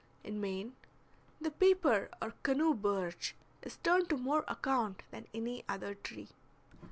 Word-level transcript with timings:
In 0.23 0.41
Maine, 0.41 0.75
the 1.39 1.51
paper 1.51 2.09
or 2.19 2.31
canoe 2.41 2.73
birch 2.73 3.35
is 3.61 3.77
turned 3.83 4.09
to 4.09 4.17
more 4.17 4.43
account 4.47 5.03
than 5.11 5.27
any 5.31 5.63
other 5.69 5.93
tree. 5.93 6.29